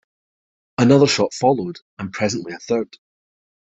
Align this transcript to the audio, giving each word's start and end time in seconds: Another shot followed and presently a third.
Another 0.79 1.05
shot 1.05 1.31
followed 1.31 1.77
and 1.99 2.11
presently 2.11 2.53
a 2.53 2.57
third. 2.57 2.97